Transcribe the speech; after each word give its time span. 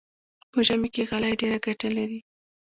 په 0.51 0.59
ژمي 0.67 0.89
کې 0.93 1.07
غالۍ 1.09 1.33
ډېره 1.41 1.57
ګټه 1.65 1.89
لري. 1.97 2.19